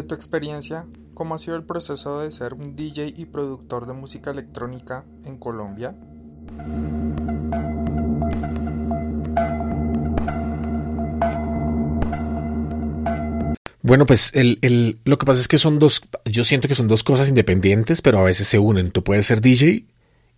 [0.00, 3.92] Desde tu experiencia, ¿cómo ha sido el proceso de ser un DJ y productor de
[3.92, 5.94] música electrónica en Colombia?
[13.82, 17.04] Bueno, pues el, lo que pasa es que son dos, yo siento que son dos
[17.04, 18.92] cosas independientes, pero a veces se unen.
[18.92, 19.84] Tú puedes ser DJ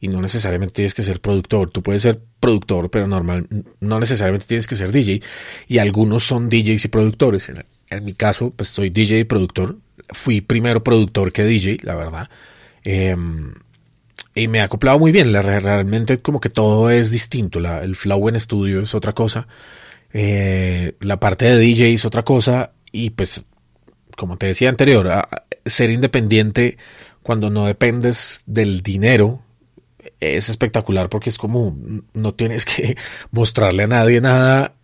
[0.00, 1.70] y no necesariamente tienes que ser productor.
[1.70, 3.46] Tú puedes ser productor, pero normal,
[3.78, 5.22] no necesariamente tienes que ser DJ.
[5.68, 7.52] Y algunos son DJs y productores.
[7.96, 9.76] En, mi caso, pues soy DJ y productor.
[10.10, 12.30] Fui primero productor que DJ, la verdad.
[12.84, 13.54] Em,
[14.34, 15.32] y me ha acoplado muy bien.
[15.32, 17.58] realmente como que todo es distinto.
[17.58, 19.46] el flow en estudio es otra cosa.
[20.12, 23.44] Eh, la parte de DJ es otra cosa y pues,
[24.16, 25.10] como te decía anterior,
[25.64, 26.78] ser independiente
[27.22, 29.42] cuando no dependes del dinero
[30.20, 31.76] es espectacular porque es como
[32.12, 32.96] no tienes que
[33.30, 34.74] mostrarle a nadie nada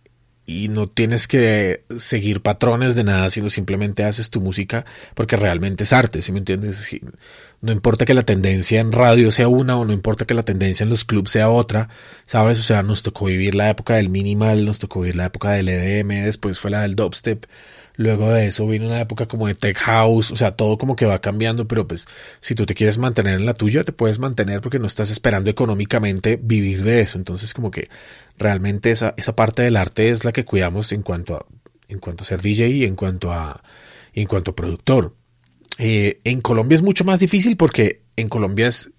[0.49, 4.83] y no tienes que seguir patrones de nada, sino simplemente haces tu música
[5.13, 6.99] porque realmente es arte, ¿sí me entiendes?
[7.61, 10.85] No importa que la tendencia en radio sea una o no importa que la tendencia
[10.85, 11.89] en los clubs sea otra,
[12.25, 12.59] ¿sabes?
[12.59, 15.69] O sea, nos tocó vivir la época del minimal, nos tocó vivir la época del
[15.69, 17.45] EDM, después fue la del dubstep,
[17.99, 21.05] Luego de eso vino una época como de tech house, o sea, todo como que
[21.05, 22.07] va cambiando, pero pues
[22.39, 25.49] si tú te quieres mantener en la tuya, te puedes mantener porque no estás esperando
[25.49, 27.17] económicamente vivir de eso.
[27.17, 27.89] Entonces como que
[28.37, 31.45] realmente esa, esa parte del arte es la que cuidamos en cuanto a,
[31.89, 33.61] en cuanto a ser DJ y en cuanto a,
[34.13, 35.13] en cuanto a productor.
[35.77, 38.93] Eh, en Colombia es mucho más difícil porque en Colombia es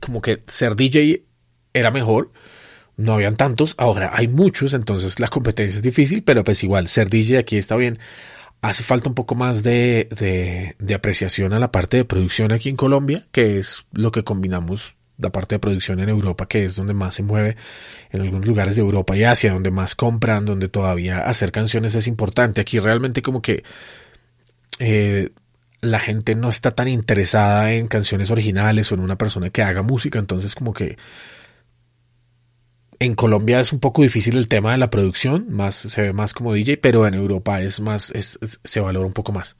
[0.00, 1.24] como que ser DJ
[1.72, 2.30] era mejor
[2.96, 7.10] no habían tantos, ahora hay muchos, entonces la competencia es difícil, pero pues igual ser
[7.10, 7.98] DJ aquí está bien
[8.62, 12.76] hace falta un poco más de, de, apreciación a la parte de producción aquí en
[12.76, 16.92] Colombia, que es lo que combinamos la parte de producción en Europa, que es donde
[16.92, 17.56] más se mueve
[18.10, 22.06] en algunos lugares de Europa y Asia, donde más compran, donde todavía hacer canciones es
[22.06, 22.60] importante.
[22.60, 23.64] Aquí realmente como que
[24.78, 25.30] eh,
[25.80, 29.82] la gente no está tan interesada en canciones originales o en una persona que haga
[29.82, 30.96] música, entonces como que
[32.98, 36.32] en Colombia es un poco difícil el tema de la producción, más se ve más
[36.32, 39.56] como DJ, pero en Europa es más, se valora un poco más.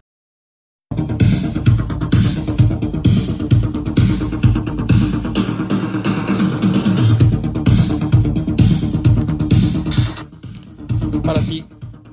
[11.25, 11.65] Para ti,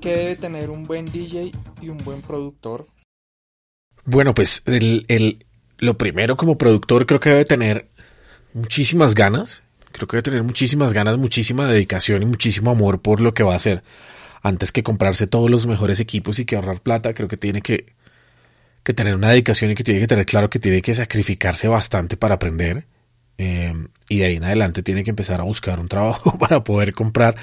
[0.02, 1.52] ¿qué debe tener un buen DJ
[1.82, 2.88] y un buen productor?
[4.06, 5.46] Bueno, pues el,
[5.78, 7.90] lo primero como productor creo que debe tener
[8.54, 13.34] muchísimas ganas Creo que debe tener muchísimas ganas, muchísima dedicación y muchísimo amor por lo
[13.34, 13.84] que va a hacer.
[14.42, 17.94] Antes que comprarse todos los mejores equipos y que ahorrar plata, creo que tiene que,
[18.84, 22.18] que tener una dedicación y que tiene que tener claro que tiene que sacrificarse bastante
[22.18, 22.86] para aprender.
[23.38, 26.94] Em, y de ahí en adelante tiene que empezar a buscar un trabajo para poder
[26.94, 27.36] comprar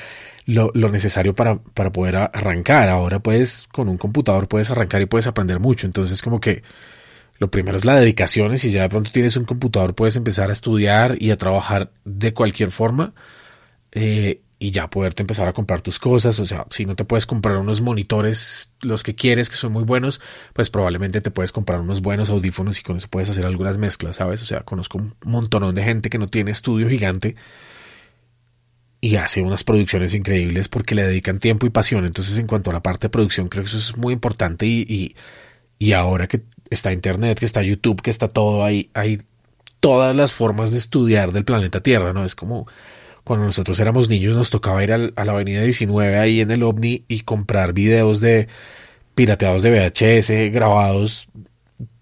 [0.46, 2.88] lo, lo necesario para, para, poder arrancar.
[2.88, 5.86] Ahora puedes, con un computador puedes arrancar y puedes aprender mucho.
[5.86, 6.62] Entonces como que
[7.40, 10.50] lo primero es la dedicación y si ya de pronto tienes un computador puedes empezar
[10.50, 13.14] a estudiar y a trabajar de cualquier forma
[13.92, 16.38] eh, y ya poderte empezar a comprar tus cosas.
[16.38, 19.84] O sea, si no te puedes comprar unos monitores, los que quieres, que son muy
[19.84, 20.20] buenos,
[20.52, 24.16] pues probablemente te puedes comprar unos buenos audífonos y con eso puedes hacer algunas mezclas,
[24.16, 24.42] ¿sabes?
[24.42, 27.36] O sea, conozco un montón de gente que no tiene estudio gigante
[29.00, 32.04] y hace unas producciones increíbles porque le dedican tiempo y pasión.
[32.04, 35.16] Entonces, en cuanto a la parte de producción, creo que eso es muy importante y,
[35.78, 39.20] y ahora que está Internet, que está YouTube, que está todo ahí, hay
[39.80, 42.24] todas las formas de estudiar del planeta Tierra, ¿no?
[42.24, 42.66] Es como
[43.24, 47.04] cuando nosotros éramos niños nos tocaba ir a la avenida 19 ahí en el OVNI
[47.08, 48.48] y comprar videos de
[49.14, 51.28] pirateados de VHS grabados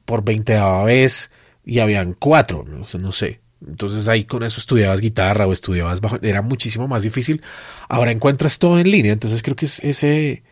[0.04, 1.30] por 20 vez
[1.64, 3.40] y habían cuatro, no, no sé.
[3.66, 7.42] Entonces ahí con eso estudiabas guitarra o estudiabas bajo, era muchísimo más difícil.
[7.88, 10.44] Ahora encuentras todo en línea, entonces creo que es ese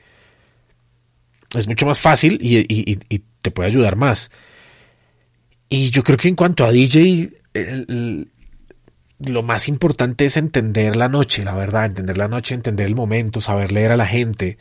[1.56, 4.32] es mucho más fácil y, te puede ayudar más.
[5.68, 7.30] Y yo creo que en cuanto a DJ,
[9.20, 13.40] lo más importante es entender la noche, la verdad, entender la noche, entender el momento,
[13.40, 14.58] saber leer a la gente,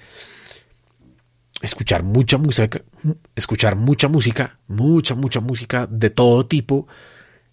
[1.63, 2.79] escuchar mucha música,
[3.35, 6.87] escuchar mucha música, mucha, mucha música de todo tipo,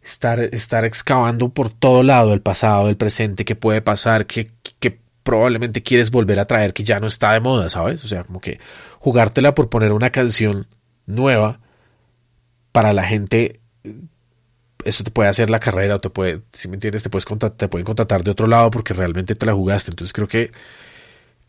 [0.02, 4.50] estar, estar excavando por todo lado el pasado, el presente, qué puede pasar, qué,
[4.80, 8.04] qué probablemente quieres volver a traer que ya no está de moda, ¿sabes?
[8.04, 8.60] O sea, como que
[8.98, 10.66] jugártela por poner una canción
[11.06, 11.60] nueva
[12.72, 13.60] para la gente
[14.84, 17.26] eso te puede hacer la carrera o te puede, si me entiendes, te puedes
[17.56, 19.90] te pueden contratar de otro lado porque realmente te la jugaste.
[19.90, 20.50] Entonces creo que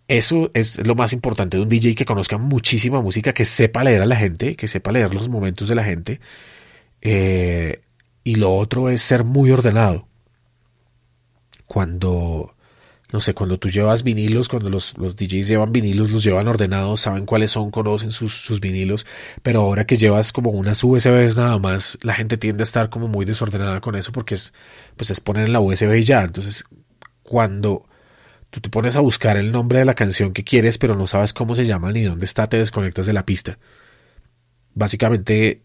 [0.07, 4.01] eso es lo más importante de un DJ que conozca muchísima música, que sepa leer
[4.01, 6.19] a la gente, que sepa leer los momentos de la gente.
[7.01, 7.81] Eh,
[8.23, 10.07] y lo otro es ser muy ordenado.
[11.65, 12.55] Cuando
[13.13, 17.01] no sé, cuando tú llevas vinilos, cuando los, los DJs llevan vinilos, los llevan ordenados,
[17.01, 19.05] saben cuáles son, conocen sus, sus vinilos,
[19.43, 23.07] pero ahora que llevas como unas USBs nada más, la gente tiende a estar como
[23.07, 24.53] muy desordenada con eso porque es,
[24.97, 26.23] pues es poner en la USB y ya.
[26.23, 26.65] Entonces,
[27.21, 27.85] cuando
[28.49, 31.33] tú te pones a buscar el nombre de la canción que quieres, pero no sabes
[31.33, 33.59] cómo se llama ni dónde está, te desconectas de la pista.
[34.73, 35.62] Básicamente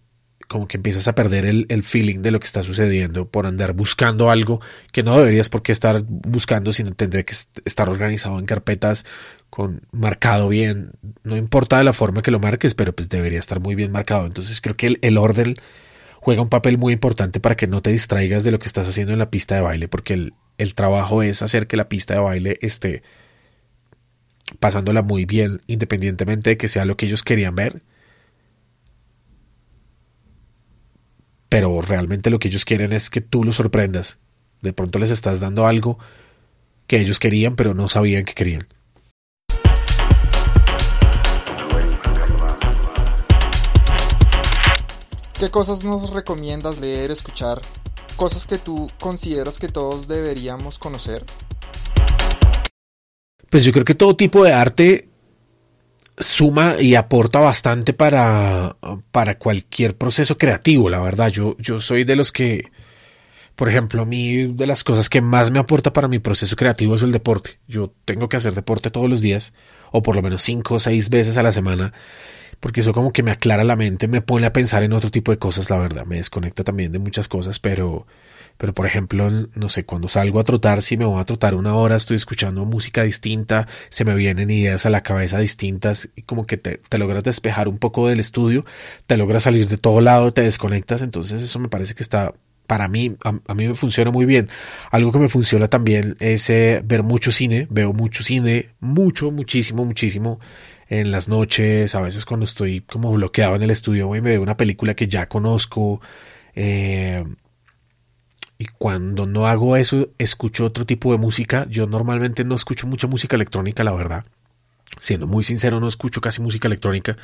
[0.48, 3.74] como que empiezas a perder el, el, feeling de lo que está sucediendo por andar
[3.74, 4.62] buscando algo
[4.92, 7.34] que no deberías por qué estar buscando, sino tendría que
[7.66, 9.04] estar organizado en carpetas
[9.50, 10.92] con marcado bien.
[11.22, 14.24] No importa de la forma que lo marques, pero pues debería estar muy bien marcado.
[14.24, 15.56] Entonces creo que el, el orden
[16.16, 19.12] juega un papel muy importante para que no te distraigas de lo que estás haciendo
[19.12, 22.20] en la pista de baile, porque el, el trabajo es hacer que la pista de
[22.20, 23.02] baile esté
[24.60, 27.82] pasándola muy bien, independientemente de que sea lo que ellos querían ver
[31.48, 34.18] pero realmente lo que ellos quieren es que tú los sorprendas.
[34.60, 35.98] De pronto les estás dando algo
[36.86, 38.66] que ellos querían, pero no sabían que querían.
[45.38, 47.60] ¿Qué cosas nos recomiendas leer, escuchar?
[48.16, 51.24] Cosas que tú consideras que todos deberíamos conocer.
[53.48, 55.08] Pues yo creo que todo tipo de arte
[56.20, 58.76] suma y aporta bastante para,
[59.10, 61.28] para cualquier proceso creativo, la verdad.
[61.28, 62.70] Yo, yo soy de los que,
[63.56, 66.94] por ejemplo, a mí de las cosas que más me aporta para mi proceso creativo
[66.94, 67.58] es el deporte.
[67.66, 69.54] Yo tengo que hacer deporte todos los días,
[69.90, 71.92] o por lo menos cinco o seis veces a la semana,
[72.60, 75.30] porque eso como que me aclara la mente, me pone a pensar en otro tipo
[75.32, 76.04] de cosas, la verdad.
[76.06, 78.06] Me desconecta también de muchas cosas, pero
[78.58, 81.76] pero por ejemplo, no sé, cuando salgo a trotar, si me voy a trotar una
[81.76, 86.44] hora, estoy escuchando música distinta, se me vienen ideas a la cabeza distintas y como
[86.44, 88.66] que te, logras despejar un poco del estudio,
[89.06, 92.34] te logras salir de todo lado, te desconectas, entonces eso me parece que está
[92.66, 94.50] para mí, a, mí me funciona muy bien.
[94.90, 99.86] Algo que me funciona también es eh, ver mucho cine, veo mucho cine, mucho, muchísimo,
[99.86, 100.38] muchísimo
[100.88, 104.30] en las noches, a veces cuando estoy como bloqueado en el estudio, voy y me
[104.30, 106.00] veo una película que ya conozco,
[106.54, 107.24] eh,
[108.58, 111.66] y cuando no hago eso, escucho otro tipo de música.
[111.70, 114.24] Yo normalmente no escucho mucha música electrónica, la verdad.
[115.00, 117.16] Siendo muy sincero, no escucho casi música electrónica.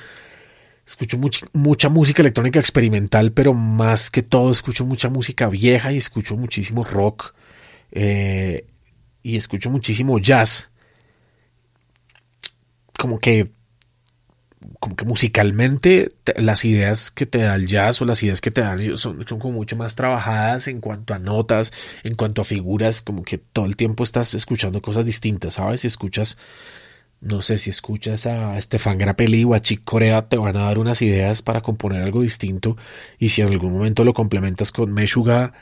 [0.86, 1.18] Escucho
[1.52, 6.84] mucha, música electrónica experimental, pero más que todo escucho mucha música vieja y escucho muchísimo
[6.84, 7.34] rock.
[7.90, 8.64] Eh,
[9.24, 10.70] y escucho muchísimo jazz.
[13.04, 13.52] Como que
[14.80, 18.62] como que musicalmente las ideas que te da el jazz o las ideas que te
[18.62, 21.70] dan son, son como mucho más trabajadas en cuanto a notas,
[22.02, 25.82] en cuanto a figuras, como que todo el tiempo estás escuchando cosas distintas, ¿sabes?
[25.82, 26.38] Si escuchas,
[27.20, 30.78] no sé, si escuchas a Stefan Grappelli o a Chick Corea, te van a dar
[30.78, 32.78] unas ideas para componer algo distinto
[33.18, 35.52] y si en algún momento lo complementas con Meshuga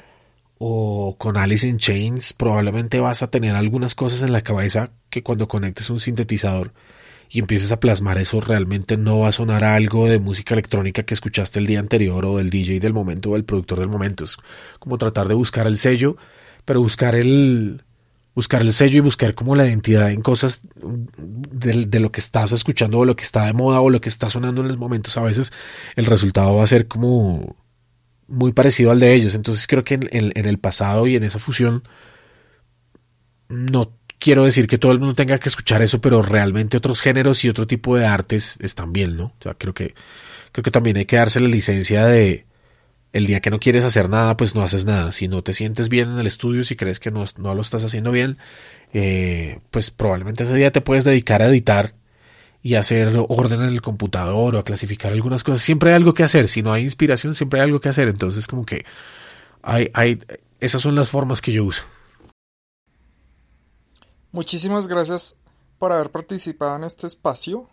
[0.58, 5.24] o con Alice in Chains, probablemente vas a tener algunas cosas en la cabeza que
[5.24, 6.72] cuando conectes un sintetizador
[7.32, 11.14] y empieces a plasmar eso, realmente no va a sonar algo de música electrónica que
[11.14, 14.25] escuchaste el día anterior o del DJ del momento o del productor del momento.
[14.25, 14.37] Es
[14.79, 16.19] como tratar de buscar el sello,
[16.67, 17.82] pero buscar el
[18.34, 22.99] buscar el sello y buscar como la identidad en cosas de, lo que estás escuchando
[22.99, 25.17] o lo que está de moda o lo que está sonando en los momentos.
[25.17, 25.55] A veces
[25.96, 27.56] el resultado va a ser como
[28.27, 29.34] muy parecido al de ellos.
[29.34, 31.82] Entonces creo que en, en el pasado y en esa fusión
[33.48, 33.91] no
[34.22, 37.48] quiero decir que todo el mundo tenga que escuchar eso, pero realmente otros géneros y
[37.48, 39.24] otro tipo de artes están bien, ¿no?
[39.24, 39.94] O sea, creo que,
[40.52, 42.46] creo que también hay que darse la licencia de
[43.12, 45.10] el día que no quieres hacer nada, pues no haces nada.
[45.10, 47.82] Si no te sientes bien en el estudio, si crees que no, no lo estás
[47.82, 48.38] haciendo bien,
[48.93, 51.93] eh, pues probablemente ese día te puedes dedicar a editar
[52.62, 55.62] y hacer orden en el computador o a clasificar algunas cosas.
[55.62, 56.46] Siempre hay algo que hacer.
[56.46, 58.08] Si no hay inspiración, siempre hay algo que hacer.
[58.08, 58.84] Entonces, como que
[59.62, 60.20] hay, hay,
[60.60, 61.82] esas son las formas que yo uso.
[64.32, 65.36] Muchísimas gracias
[65.79, 67.69] por haber participado en este espacio.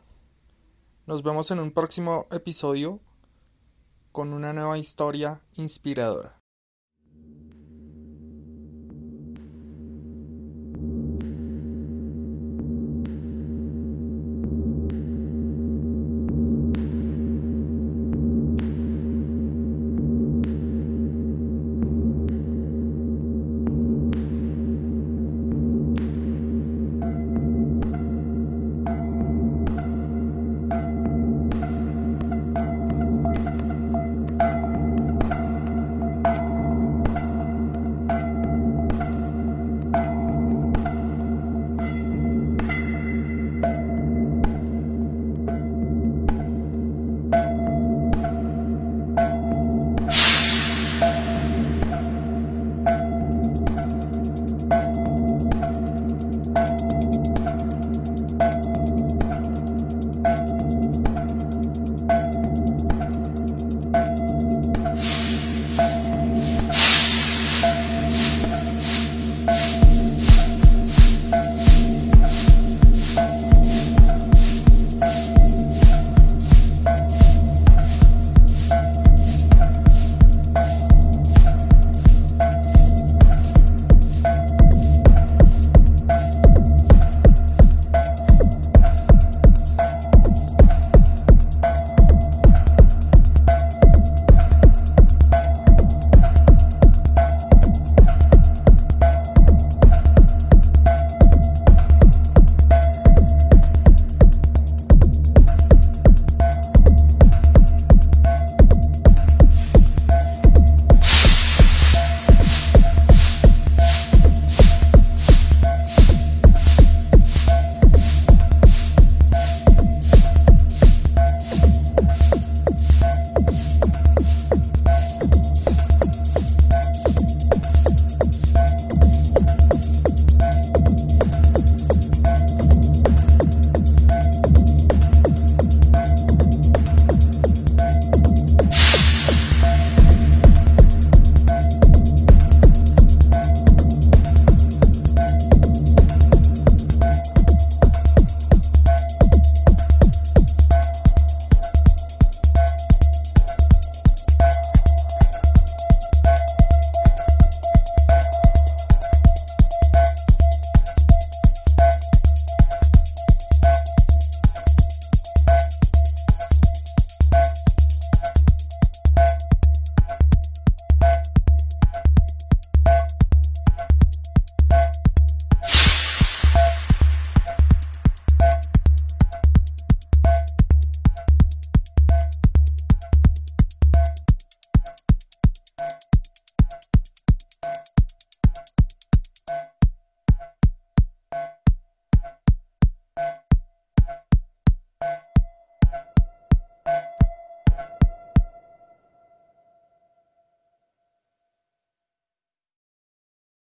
[1.08, 3.00] Nos vemos en un próximo episodio
[4.12, 6.39] con una nueva historia inspiradora.